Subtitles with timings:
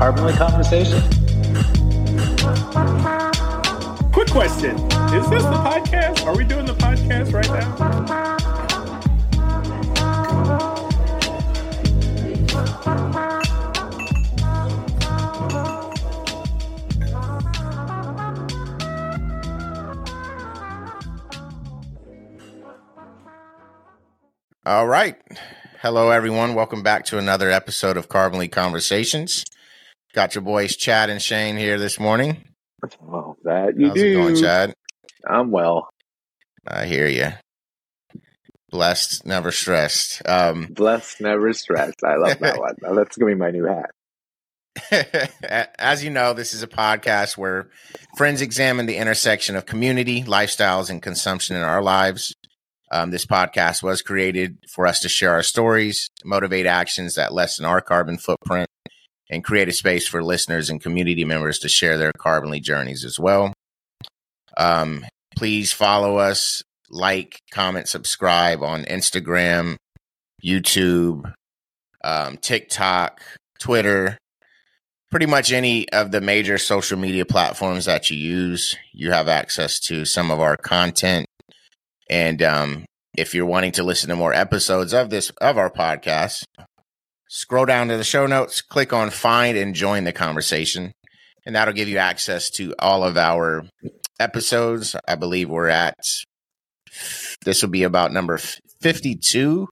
[0.00, 1.02] Carbonly Conversation.
[4.12, 4.76] Quick question.
[5.12, 6.24] Is this the podcast?
[6.26, 7.76] Are we doing the podcast right now?
[24.64, 25.18] All right.
[25.82, 26.54] Hello, everyone.
[26.54, 29.44] Welcome back to another episode of Carbonly Conversations.
[30.12, 32.44] Got your boys Chad and Shane here this morning.
[33.02, 34.04] Oh, that you How's do.
[34.06, 34.74] it going, Chad?
[35.28, 35.88] I'm well.
[36.66, 37.28] I hear you.
[38.70, 40.22] Blessed, never stressed.
[40.28, 42.02] Um, Blessed, never stressed.
[42.04, 42.96] I love that one.
[42.96, 43.90] That's gonna be my new hat.
[45.78, 47.68] as you know, this is a podcast where
[48.16, 52.34] friends examine the intersection of community, lifestyles, and consumption in our lives.
[52.92, 57.64] Um, this podcast was created for us to share our stories, motivate actions that lessen
[57.64, 58.68] our carbon footprint,
[59.30, 63.18] and create a space for listeners and community members to share their carbonly journeys as
[63.18, 63.54] well.
[64.56, 69.76] Um, please follow us, like, comment, subscribe on Instagram,
[70.44, 71.32] YouTube,
[72.02, 73.22] um, TikTok,
[73.60, 74.18] Twitter,
[75.10, 78.76] pretty much any of the major social media platforms that you use.
[78.92, 81.26] You have access to some of our content.
[82.08, 82.84] And um,
[83.16, 86.42] if you're wanting to listen to more episodes of this of our podcast,
[87.30, 90.92] scroll down to the show notes, click on find and join the conversation.
[91.46, 93.64] And that'll give you access to all of our
[94.18, 94.94] episodes.
[95.08, 95.96] I believe we're at
[97.44, 98.38] this will be about number
[98.82, 99.68] 52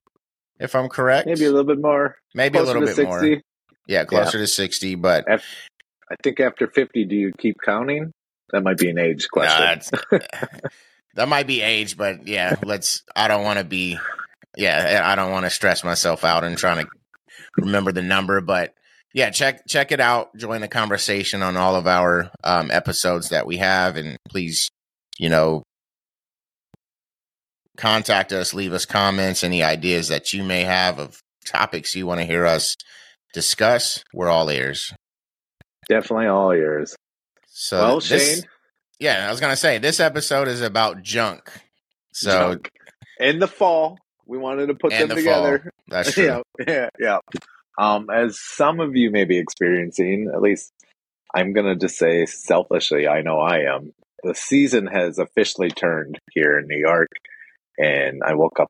[0.59, 1.27] if I'm correct.
[1.27, 2.15] Maybe a little bit more.
[2.33, 3.19] Maybe a little bit more.
[3.19, 3.41] 60.
[3.87, 5.39] Yeah, closer to 60, but I
[6.23, 8.11] think after 50, do you keep counting?
[8.51, 9.81] That might be an age question.
[11.15, 13.03] That might be age, but yeah, let's.
[13.15, 13.99] I don't want to be.
[14.55, 16.91] Yeah, I don't want to stress myself out and trying to
[17.57, 18.73] remember the number, but
[19.13, 20.35] yeah, check check it out.
[20.35, 24.69] Join the conversation on all of our um, episodes that we have, and please,
[25.17, 25.63] you know,
[27.77, 32.19] contact us, leave us comments, any ideas that you may have of topics you want
[32.19, 32.75] to hear us
[33.33, 34.03] discuss.
[34.13, 34.93] We're all ears.
[35.87, 36.95] Definitely all ears.
[37.47, 38.49] So, well, this- Shane,
[38.99, 41.49] yeah, I was gonna say this episode is about junk.
[42.13, 42.71] So junk.
[43.19, 43.97] in the fall,
[44.29, 45.43] we wanted to put And them the fall.
[45.43, 45.71] together.
[45.87, 46.25] that's true.
[46.25, 47.17] yeah, yeah, yeah.
[47.77, 50.71] Um, as some of you may be experiencing, at least
[51.33, 53.91] I'm gonna just say selfishly, I know I am.
[54.23, 57.07] The season has officially turned here in New York,
[57.77, 58.69] and I woke up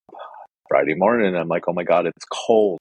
[0.70, 2.80] Friday morning and I'm like, oh my god, it's cold.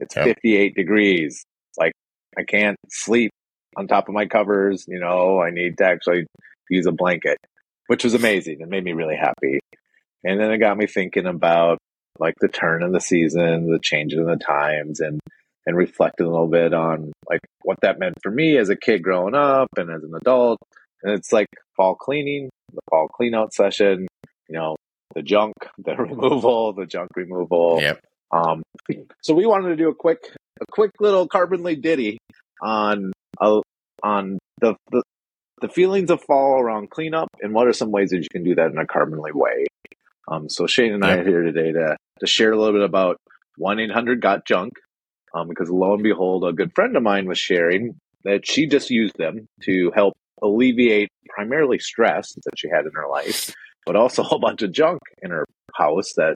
[0.00, 0.24] It's Yep.
[0.24, 1.44] 58 degrees.
[1.78, 1.92] Like
[2.38, 3.30] I can't sleep
[3.76, 4.84] on top of my covers.
[4.88, 6.26] You know, I need to actually
[6.70, 7.36] use a blanket,
[7.88, 8.60] which was amazing.
[8.60, 9.60] It made me really happy.
[10.24, 11.78] And then it got me thinking about
[12.18, 15.20] like the turn of the season, the change in the times, and
[15.66, 19.02] and reflected a little bit on like what that meant for me as a kid
[19.02, 20.58] growing up and as an adult.
[21.02, 24.06] And it's like fall cleaning, the fall clean out session,
[24.48, 24.76] you know,
[25.14, 27.78] the junk, the removal, the junk removal.
[27.80, 28.00] Yep.
[28.32, 28.62] Um,
[29.22, 30.20] so we wanted to do a quick,
[30.60, 32.18] a quick little carbonly ditty
[32.62, 33.60] on, uh,
[34.02, 35.02] on the, the,
[35.60, 38.54] the feelings of fall around cleanup and what are some ways that you can do
[38.54, 39.66] that in a carbonly way.
[40.30, 43.16] Um, so Shane and I are here today to, to share a little bit about
[43.58, 44.72] 1-800-GOT-JUNK.
[45.34, 48.90] Um, because lo and behold, a good friend of mine was sharing that she just
[48.90, 53.54] used them to help alleviate primarily stress that she had in her life,
[53.86, 56.34] but also a bunch of junk in her house that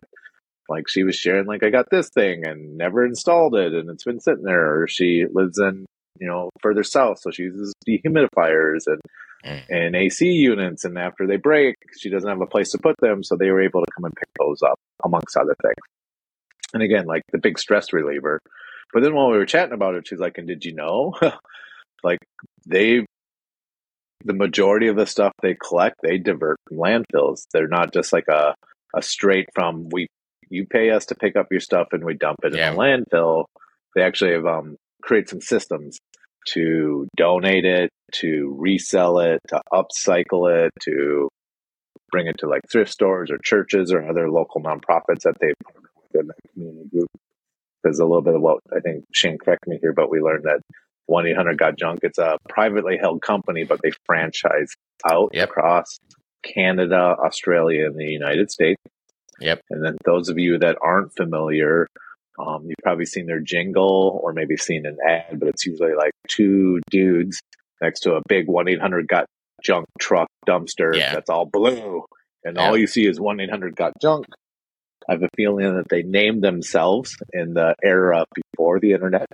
[0.69, 4.05] like she was sharing like I got this thing and never installed it and it's
[4.05, 5.85] been sitting there or she lives in
[6.19, 9.01] you know further south so she uses dehumidifiers and
[9.45, 9.63] Mm.
[9.69, 13.23] and AC units and after they break she doesn't have a place to put them
[13.23, 15.75] so they were able to come and pick those up amongst other things.
[16.73, 18.41] And again like the big stress reliever.
[18.93, 21.15] But then while we were chatting about it she's like and did you know?
[22.03, 22.19] Like
[22.67, 23.07] they
[24.25, 27.43] the majority of the stuff they collect they divert from landfills.
[27.53, 28.55] They're not just like a
[28.95, 30.07] a straight from we
[30.51, 32.73] you pay us to pick up your stuff and we dump it Yeah.
[32.73, 33.45] in a landfill.
[33.95, 35.99] They actually have um create some systems
[36.47, 41.29] to donate it to resell it to upcycle it to
[42.11, 45.91] bring it to like thrift stores or churches or other local nonprofits that they partner
[45.97, 47.09] with in that community group
[47.83, 50.45] there's a little bit of what i think shane correct me here but we learned
[50.45, 50.61] that
[51.11, 54.69] 1-800 got junk it's a privately held company but they franchise
[55.11, 55.49] out Yep.
[55.51, 55.99] across
[56.45, 58.81] canada australia and the united states
[59.41, 59.61] Yep.
[59.71, 61.89] and then those of you that aren't familiar
[62.39, 66.13] um, you've probably seen their jingle or maybe seen an ad but it's usually like
[66.29, 67.41] two dudes
[67.83, 69.27] next to a big 1-800 got
[69.63, 71.15] junk truck dumpster Yeah.
[71.15, 72.05] that's all blue
[72.45, 72.67] and Yeah.
[72.69, 74.27] all you see is 1-800 got junk
[75.09, 79.27] I have a feeling that they named themselves in the era before the internet.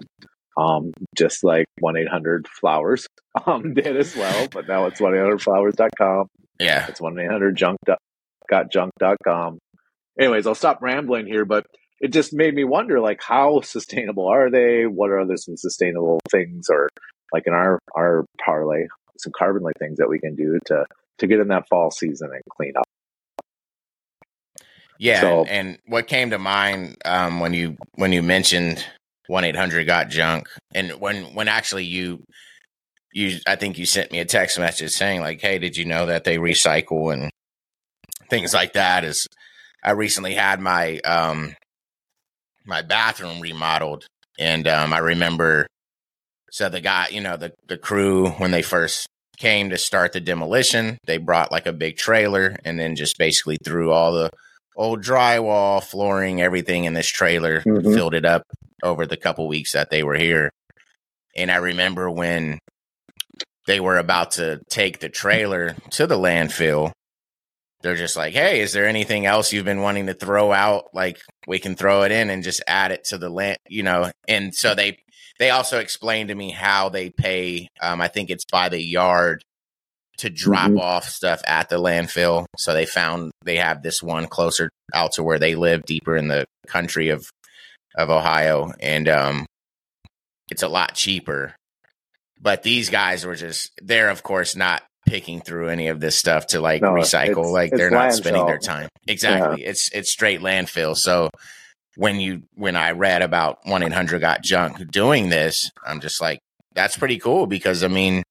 [0.56, 3.06] um, just like 1 800 Flowers
[3.47, 4.49] um, did as well.
[4.50, 6.26] But now it's 1 800 Flowers.com.
[6.58, 6.87] Yeah.
[6.88, 7.79] It's 1 800 junk
[8.49, 9.58] got junk.com.
[10.19, 11.67] Anyways, I'll stop rambling here, but
[12.00, 14.87] it just made me wonder like how sustainable are they?
[14.87, 16.88] What are other some sustainable things or
[17.32, 18.87] like in our our parlay,
[19.19, 20.87] some carbonly things that we can do to
[21.19, 22.85] to get in that fall season and clean up.
[24.99, 28.85] Yeah, so, and, and, what came to mind um, when you when you mentioned
[29.29, 32.23] one eight hundred got junk, and when when actually you
[33.12, 36.06] you I think you sent me a text message saying like, hey, did you know
[36.06, 37.31] that they recycle and
[38.29, 39.05] things like that?
[39.05, 39.26] Is
[39.82, 41.55] I recently had my um
[42.71, 44.07] my bathroom remodeled,
[44.39, 45.67] and um, I remember
[46.51, 49.07] so the guy, you know, the the crew when they first
[49.39, 53.57] came to start the demolition, they brought like a big trailer and then just basically
[53.65, 54.31] threw all the
[54.77, 57.95] old drywall, flooring, everything in this trailer, mm-hmm.
[57.95, 58.43] filled it up
[58.83, 60.51] over the couple weeks that they were here.
[61.37, 62.59] And I remember when
[63.67, 66.93] they were about to take the trailer to the landfill,
[67.82, 70.94] they're just like, "Hey, is there anything else you've been wanting to throw out?
[70.94, 74.11] Like we can throw it in and just add it to the land, you know."
[74.29, 74.99] And so they
[75.38, 77.69] they also explained to me how they pay.
[77.81, 79.43] Um, I think it's by the yard
[80.19, 80.79] to drop mm-hmm.
[80.79, 82.44] off stuff at the landfill.
[82.59, 86.29] So they found they have this one closer out to where they live, deeper in
[86.29, 87.29] the country of
[87.97, 89.47] of Ohio, and um,
[90.50, 91.56] it's a lot cheaper.
[92.41, 96.47] But these guys were just they're of course not picking through any of this stuff
[96.47, 97.43] to like no, recycle.
[97.43, 98.89] It's, like it's they're not spending their time.
[99.09, 99.62] Exactly.
[99.62, 99.71] Yeah.
[99.71, 100.97] It's it's straight landfill.
[100.97, 101.31] So
[101.97, 106.21] when you when I read about one eight hundred got junk doing this, I'm just
[106.21, 106.39] like,
[106.75, 108.23] that's pretty cool because I mean,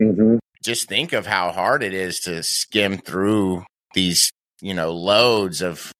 [0.00, 0.36] mm-hmm.
[0.62, 3.64] just think of how hard it is to skim through
[3.94, 4.30] these
[4.60, 5.92] you know loads of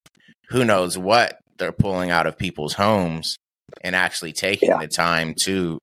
[0.51, 3.37] who knows what they're pulling out of people's homes
[3.83, 4.79] and actually taking yeah.
[4.79, 5.79] the time to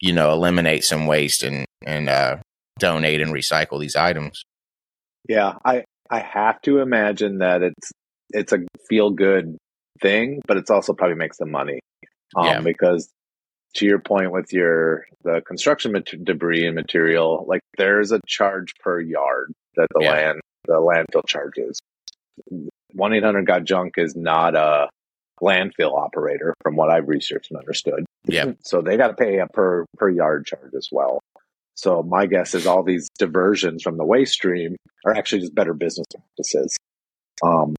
[0.00, 2.36] you know eliminate some waste and and uh,
[2.78, 4.44] donate and recycle these items.
[5.28, 7.92] Yeah, I I have to imagine that it's
[8.30, 9.56] it's a feel good
[10.00, 11.80] thing, but it's also probably makes them money.
[12.36, 12.60] Um, yeah.
[12.60, 13.08] Because
[13.74, 18.72] to your point with your the construction mat- debris and material, like there's a charge
[18.80, 20.12] per yard that the yeah.
[20.12, 21.78] land the landfill charges.
[22.92, 24.88] One eight hundred got junk is not a
[25.42, 28.04] landfill operator, from what I've researched and understood.
[28.26, 28.52] Yeah.
[28.62, 31.20] So they got to pay a per per yard charge as well.
[31.74, 35.74] So my guess is all these diversions from the waste stream are actually just better
[35.74, 36.76] business practices.
[37.42, 37.74] Um,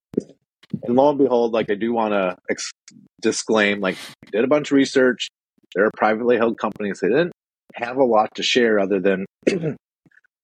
[0.83, 2.71] and lo and behold, like I do want to ex-
[3.21, 3.97] disclaim, like
[4.31, 5.29] did a bunch of research.
[5.73, 6.99] They're privately held companies.
[7.01, 7.31] They didn't
[7.73, 9.25] have a lot to share other than,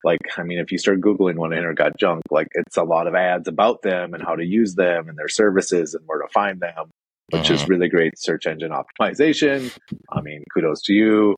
[0.03, 2.83] like, I mean, if you start Googling one eight hundred got junk, like it's a
[2.83, 6.21] lot of ads about them and how to use them and their services and where
[6.21, 6.89] to find them,
[7.31, 7.53] which uh-huh.
[7.53, 9.75] is really great search engine optimization.
[10.12, 11.36] I mean, kudos to you.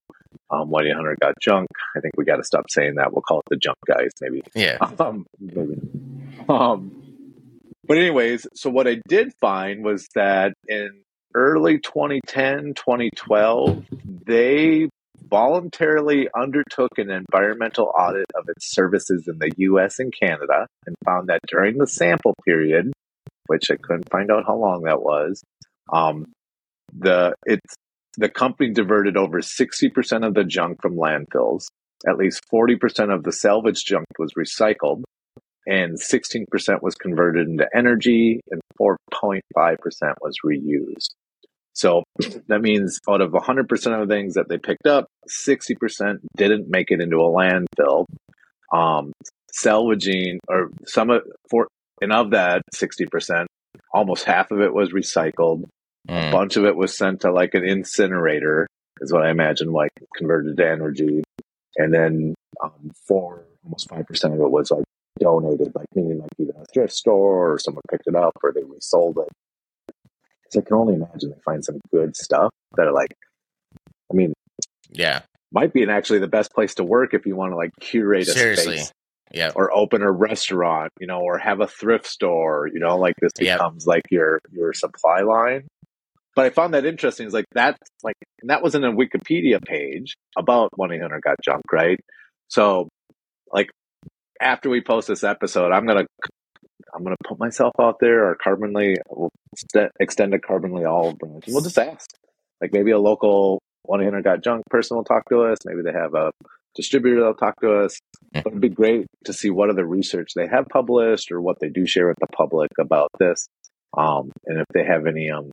[0.49, 1.67] Um, eight hundred got junk.
[1.95, 3.11] I think we got to stop saying that.
[3.11, 4.43] We'll call it the junk guys, maybe.
[4.55, 4.77] Yeah.
[4.99, 5.79] Um, maybe.
[6.47, 7.03] Um,
[7.85, 11.01] but anyways, so what I did find was that in
[11.35, 13.85] early 2010, 2012,
[14.25, 14.89] they
[15.29, 21.29] voluntarily undertook an environmental audit of its services in the US and Canada and found
[21.29, 22.93] that during the sample period,
[23.47, 25.41] which I couldn't find out how long that was,
[25.91, 26.31] um,
[26.97, 27.75] the it's
[28.17, 31.65] the company diverted over 60% of the junk from landfills.
[32.07, 35.03] At least 40% of the salvage junk was recycled
[35.65, 36.45] and 16%
[36.81, 39.41] was converted into energy and 4.5%
[40.21, 41.09] was reused.
[41.73, 42.03] So
[42.47, 46.91] that means out of 100% of the things that they picked up, 60% didn't make
[46.91, 48.05] it into a landfill.
[48.71, 49.13] Um,
[49.51, 51.67] salvaging or some of for
[52.01, 53.45] and of that 60%,
[53.93, 55.65] almost half of it was recycled.
[56.09, 56.29] Mm.
[56.29, 58.67] A bunch of it was sent to like an incinerator,
[59.01, 61.23] is what I imagine, like converted to energy.
[61.77, 64.83] And then um, four, almost 5% of it was like
[65.19, 68.63] donated, like meaning like either a thrift store or someone picked it up or they
[68.63, 69.95] resold it.
[70.49, 73.15] So I can only imagine they find some good stuff that are like,
[74.11, 74.33] I mean,
[74.91, 77.71] yeah, might be an actually the best place to work if you want to like
[77.79, 78.77] curate a Seriously.
[78.77, 78.91] space.
[79.31, 79.51] Yeah.
[79.55, 83.31] Or open a restaurant, you know, or have a thrift store, you know, like this
[83.35, 83.87] becomes yep.
[83.87, 85.67] like your your supply line.
[86.35, 87.27] But I found that interesting.
[87.27, 91.21] Is like that's like and that was in a Wikipedia page about one eight hundred
[91.21, 91.99] got junk, right?
[92.47, 92.89] So
[93.51, 93.69] like
[94.41, 96.05] after we post this episode, I'm gonna
[96.93, 99.29] I'm gonna put myself out there or Carbonly will
[99.99, 102.09] extend a Carbonly all branch, we'll just ask.
[102.61, 105.59] Like maybe a local one eight hundred got junk person will talk to us.
[105.65, 106.31] Maybe they have a
[106.75, 107.99] distributor that'll talk to us.
[108.33, 111.69] But it'd be great to see what other research they have published or what they
[111.69, 113.47] do share with the public about this,
[113.95, 115.51] um, and if they have any um,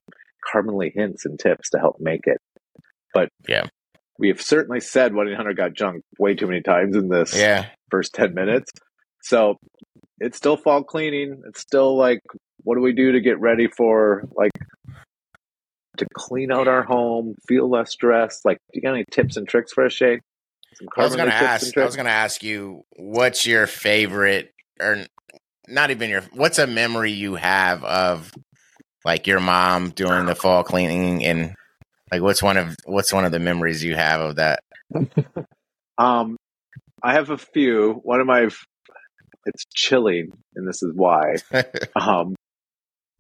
[0.54, 2.38] Carbonly hints and tips to help make it.
[3.14, 3.66] But yeah,
[4.18, 7.66] we have certainly said 1 800 got junk way too many times in this Yeah.
[7.90, 8.70] first 10 minutes.
[9.22, 9.56] So
[10.18, 11.42] it's still fall cleaning.
[11.48, 12.20] It's still like,
[12.62, 14.52] what do we do to get ready for like
[15.96, 18.44] to clean out our home, feel less stressed?
[18.44, 20.20] Like, do you got any tips and tricks for us, Shane?
[20.74, 21.76] Some I was gonna ask.
[21.76, 25.04] I was gonna ask you, what's your favorite, or
[25.66, 28.32] not even your, what's a memory you have of
[29.04, 31.54] like your mom doing the fall cleaning, and
[32.12, 34.60] like what's one of what's one of the memories you have of that?
[35.98, 36.36] Um,
[37.02, 38.00] I have a few.
[38.04, 38.48] One of my,
[39.44, 41.36] it's chilling, and this is why.
[41.94, 42.34] Um,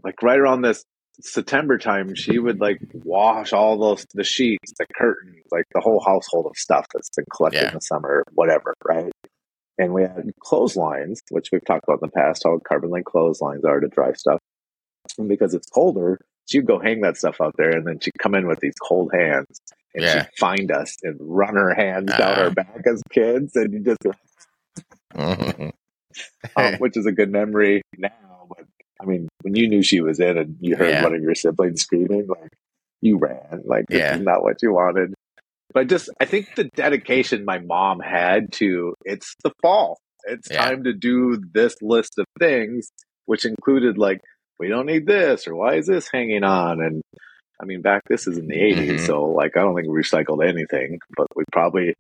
[0.02, 0.82] like right around this
[1.20, 6.02] September time, she would like wash all those the sheets, the curtains, like the whole
[6.02, 7.68] household of stuff that's been collected Yeah.
[7.68, 9.12] in the summer, whatever, right?
[9.78, 13.80] And we had clotheslines, which we've talked about in the past, how carbonly clotheslines are
[13.80, 14.38] to dry stuff.
[15.18, 18.34] And because it's colder, she'd go hang that stuff out there, and then she'd come
[18.34, 19.60] in with these cold hands,
[19.94, 20.22] and Yeah.
[20.24, 22.42] she'd find us and run her hands down Uh.
[22.42, 23.98] our back as kids, and you just
[25.14, 25.72] Mhm.
[26.56, 28.46] um, which is a good memory now.
[28.48, 28.66] But
[29.00, 31.02] I mean, when you knew she was in and you heard Yeah.
[31.04, 32.50] one of your siblings screaming, like
[33.00, 34.16] you ran, like this Yeah.
[34.16, 35.14] is not what you wanted.
[35.72, 39.98] But just, I think the dedication my mom had to it's the fall.
[40.24, 40.64] It's Yeah.
[40.68, 42.90] time to do this list of things,
[43.26, 44.20] which included like
[44.60, 47.02] we don't need this or why is this hanging on and.
[47.62, 49.06] I mean, back this is in the 80s, Mhm.
[49.06, 51.92] so like I don't think we recycled anything, but we probably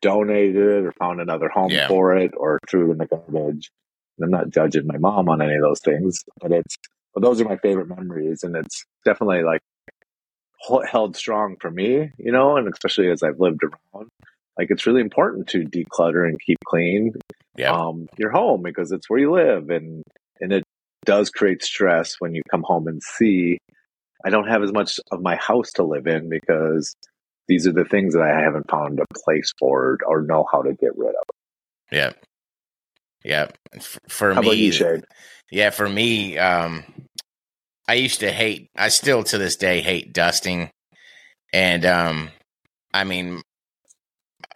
[0.00, 1.88] donated it or found another home Yeah.
[1.88, 3.68] for it or threw it in the garbage.
[4.16, 6.76] And I'm not judging my mom on any of those things, but it's
[7.14, 9.60] but those are my favorite memories, and it's definitely like
[10.88, 14.08] held strong for me, you know, and especially as I've lived around.
[14.56, 17.14] Like it's really important to declutter and keep clean
[17.56, 17.72] Yeah.
[17.72, 20.04] um, your home because it's where you live, and
[20.40, 20.62] and it
[21.08, 23.56] does create stress when you come home and see
[24.24, 26.94] I don't have as much of my house to live in because
[27.46, 30.74] these are the things that I haven't found a place for or know how to
[30.74, 31.36] get rid of.
[31.90, 32.12] Yeah.
[33.24, 33.48] Yeah.
[33.72, 35.02] F- For How me, about you,
[35.50, 36.84] yeah, for me, um,
[37.88, 40.68] I used to hate, I still to this day hate dusting.
[41.54, 42.30] And, um,
[42.92, 43.40] I mean,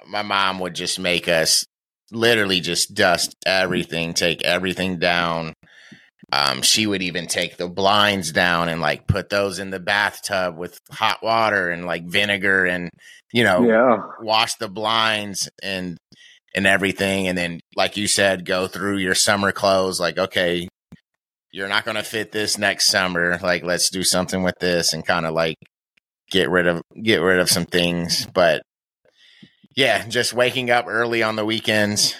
[0.06, 1.64] my mom would just make us
[2.10, 5.54] literally just dust everything, take everything down.
[6.34, 10.56] Um, she would even take the blinds down and like put those in the bathtub
[10.56, 12.88] with hot water and like vinegar and,
[13.34, 15.98] you know, Yeah, wash the blinds and
[16.54, 17.28] and everything.
[17.28, 20.68] And then like you said go through your summer clothes like okay
[21.50, 23.38] you're not going to fit this next summer.
[23.42, 25.56] Like let's do something with this and kind of like
[26.30, 28.26] get rid of get rid of some things.
[28.32, 28.62] But
[29.76, 32.14] yeah just waking up early on the weekends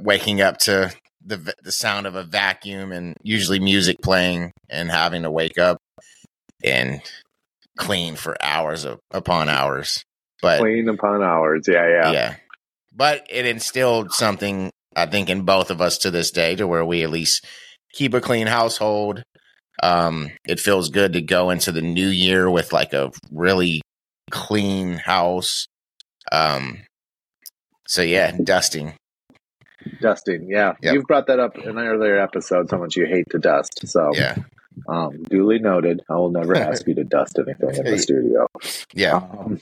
[0.00, 0.92] waking up to
[1.24, 5.78] the the sound of a vacuum and usually music playing and having to wake up
[6.62, 7.00] and
[7.76, 10.04] clean for hours of, upon hours
[10.44, 11.64] but clean upon hours.
[11.66, 12.12] Yeah, yeah.
[12.12, 12.34] yeah.
[12.94, 16.84] But it instilled something, I think, in both of us to this day to where
[16.84, 17.46] we at least
[17.94, 19.22] keep a clean household.
[19.82, 23.80] Um, it feels good to go into the new year with like a really
[24.30, 25.66] clean house.
[26.30, 26.82] Um,
[27.88, 28.94] so yeah, dusting.
[30.00, 30.48] Dusting.
[30.48, 30.94] Yeah, Yep.
[30.94, 33.86] you've brought that up in an earlier episodes how much you hate to dust.
[33.86, 34.36] So, Yeah.
[34.88, 36.02] um, duly noted.
[36.08, 38.46] I will never ask you to dust anything in the studio.
[38.94, 39.16] Yeah.
[39.16, 39.60] Um,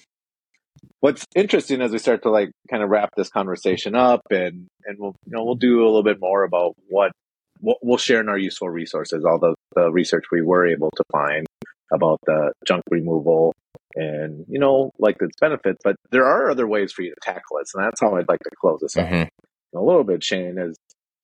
[1.01, 4.99] what's interesting as we start to like kind of wrap this conversation up, and and
[4.99, 7.13] we'll you know we'll do a little bit more about what
[7.61, 11.05] what we'll share in our useful resources, all the the research we were able to
[11.13, 11.47] find
[11.93, 13.53] about the junk removal
[13.95, 15.79] and you know like its benefits.
[15.85, 18.41] But there are other ways for you to tackle it, and that's how I'd like
[18.41, 19.29] to close this up Mhm.
[19.75, 20.23] A little bit.
[20.23, 20.77] Shane is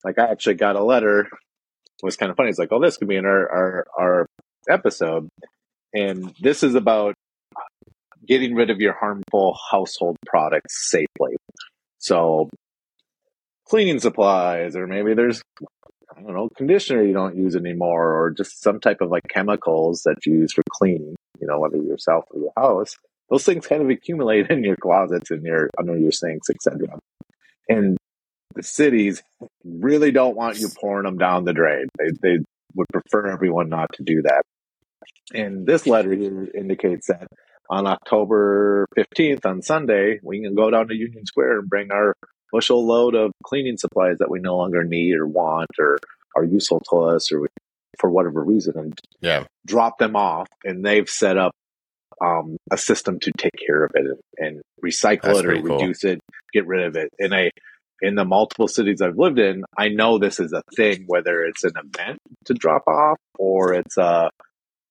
[0.03, 1.21] like I actually got a letter.
[1.21, 2.49] It was kind of funny.
[2.49, 4.25] It's like, oh, this could be in our our our
[4.69, 5.29] episode,
[5.93, 7.15] and this is about
[8.27, 11.35] getting rid of your harmful household products safely.
[11.97, 12.49] So,
[13.67, 15.41] cleaning supplies, or maybe there's,
[16.15, 20.03] I don't know, conditioner you don't use anymore, or just some type of like chemicals
[20.03, 22.95] that you use for cleaning, you know, whether yourself or your house.
[23.29, 26.99] Those things kind of accumulate in your closets and your under your sinks, etc.
[27.67, 27.97] And
[28.55, 29.21] the cities
[29.63, 31.87] really don't want you pouring them down the drain.
[31.97, 32.37] They they
[32.75, 34.43] would prefer everyone not to do that.
[35.33, 37.27] And this letter here indicates that
[37.69, 42.15] on October 15th, on Sunday, we can go down to Union Square and bring our
[42.51, 45.99] bushel load of cleaning supplies that we no longer need or want or
[46.35, 47.47] are useful to us or
[47.99, 49.43] for whatever reason and Yeah.
[49.67, 50.47] drop them off.
[50.63, 51.51] And they've set up
[52.21, 55.63] um, a system to take care of it and, and recycle That's it or pretty
[55.63, 55.77] cool.
[55.79, 56.19] reduce it,
[56.53, 57.09] get rid of it.
[57.19, 57.51] And I,
[58.01, 61.63] in the multiple cities I've lived in, I know this is a thing, whether it's
[61.63, 64.29] an event to drop off or it's a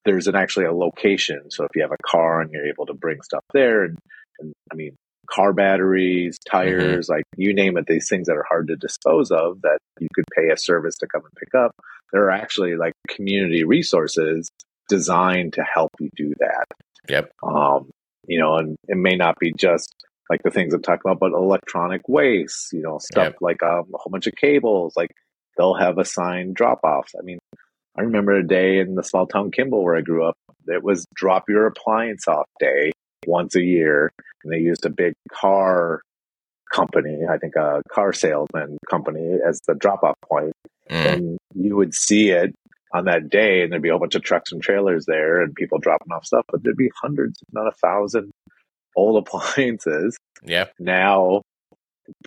[0.04, 1.50] there's an actually a location.
[1.50, 3.98] So if you have a car and you're able to bring stuff there, and,
[4.38, 4.96] and I mean,
[5.30, 7.12] car batteries, tires, mm-hmm.
[7.12, 10.24] like you name it, these things that are hard to dispose of that you could
[10.34, 11.72] pay a service to come and pick up.
[12.12, 14.48] There are actually like community resources
[14.88, 16.64] designed to help you do that.
[17.08, 17.32] Yep.
[17.42, 17.90] Um,
[18.26, 19.94] you know, and it may not be just
[20.30, 23.36] like the things I'm talking about, but electronic waste, you know, stuff yep.
[23.40, 25.10] like um, a whole bunch of cables, like
[25.56, 27.14] they'll have assigned drop offs.
[27.18, 27.38] I mean,
[27.96, 31.06] I remember a day in the small town Kimball where I grew up, it was
[31.14, 32.92] drop your appliance off day
[33.26, 34.10] once a year.
[34.44, 36.02] And they used a big car
[36.72, 40.52] company, I think a car salesman company as the drop off point.
[40.90, 41.12] Mm.
[41.12, 42.54] And you would see it
[42.94, 45.54] on that day and there'd be a whole bunch of trucks and trailers there and
[45.54, 48.30] people dropping off stuff, but there'd be hundreds, if not a thousand
[48.98, 50.16] old appliances.
[50.42, 50.66] Yeah.
[50.78, 51.42] Now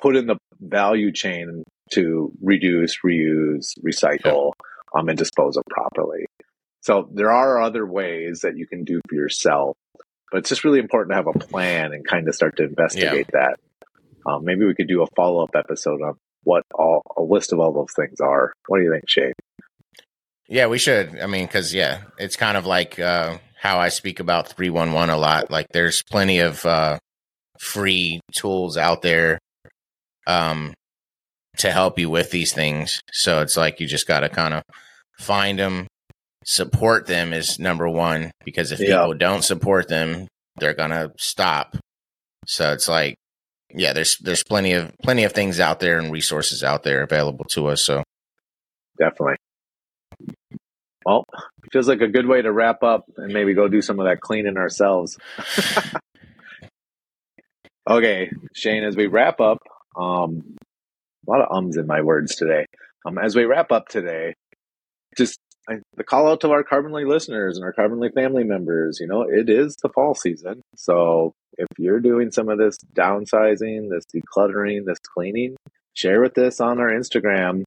[0.01, 1.63] put in the value chain
[1.94, 4.51] to reduce, reuse, recycle,
[4.96, 5.00] yeah.
[5.00, 6.25] um, and dispose of properly.
[6.82, 9.75] So there are other ways that you can do for yourself,
[10.32, 13.28] but it's just really important to have a plan and kind of start to investigate
[13.34, 13.40] yeah.
[13.40, 13.60] that.
[14.25, 17.60] Um, maybe we could do a follow up episode on what all a list of
[17.60, 18.54] all those things are.
[18.68, 19.34] What do you think, Shane?
[20.48, 21.20] Yeah, we should.
[21.20, 24.91] I mean, because yeah, it's kind of like uh, how I speak about three one
[24.91, 25.51] one a lot.
[25.51, 26.98] Like, there's plenty of uh,
[27.60, 29.38] free tools out there
[30.25, 30.74] um,
[31.58, 33.01] to help you with these things.
[33.12, 34.63] So it's like you just got to kind of
[35.20, 35.86] find them,
[36.44, 39.01] support them is number one because if yeah.
[39.01, 40.27] people don't support them,
[40.58, 41.77] they're gonna stop.
[42.48, 43.15] So it's like,
[43.74, 47.46] yeah, there's there's plenty of plenty of things out there and resources out there available
[47.51, 47.86] to us.
[47.86, 48.03] So
[48.98, 49.36] definitely.
[51.06, 51.25] Well,
[51.72, 54.22] feels like a good way to wrap up and maybe go do some of that
[54.22, 55.18] cleaning ourselves.
[57.90, 59.60] okay, Shane, as we wrap up,
[59.98, 60.56] um,
[61.28, 62.66] a lot of ums in my words today.
[63.06, 64.34] Um, as we wrap up today,
[65.18, 65.38] just
[65.70, 69.22] I, the call out to our Carbonly listeners and our Carbonly family members, you know,
[69.22, 70.62] it is the fall season.
[70.75, 75.56] So if you're doing some of this downsizing, this decluttering, this cleaning,
[75.94, 77.63] share with us on our Instagram.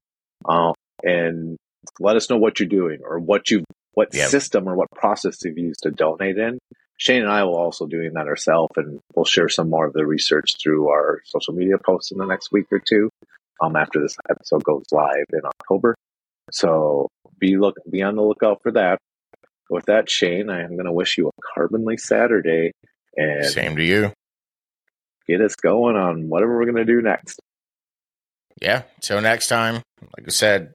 [0.47, 1.57] Uh, and
[1.99, 3.63] let us know what you're doing or what you
[3.95, 4.29] what yep.
[4.29, 6.59] system or what process you've used to donate in.
[6.97, 9.93] Shane and I will also be doing that ourselves, and we'll share some more of
[9.93, 13.09] the research through our social media posts in the next week or two.
[13.61, 15.95] Um, after this episode goes live in October,
[16.51, 18.99] so be look be on the lookout for that.
[19.69, 22.71] With that, Shane, I am going to wish you a carbonly Saturday,
[23.15, 24.13] and same to you.
[25.27, 27.39] Get us going on whatever we're going to do next.
[28.61, 28.83] Yeah.
[29.01, 30.73] Till next time, like I said,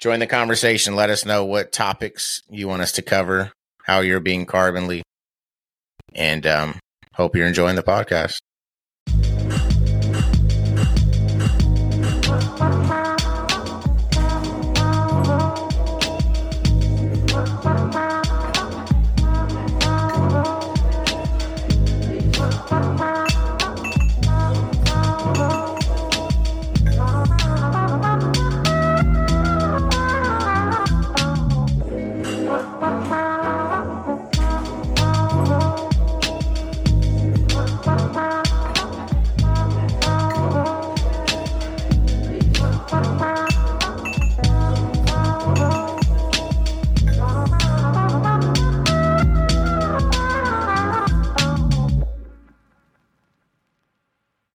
[0.00, 0.96] join the conversation.
[0.96, 3.52] Let us know what topics you want us to cover,
[3.84, 5.02] how you're being carbonly,
[6.14, 6.78] and um,
[7.14, 8.38] hope you're enjoying the podcast.